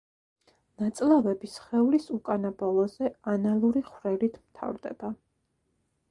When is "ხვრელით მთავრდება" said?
3.89-5.13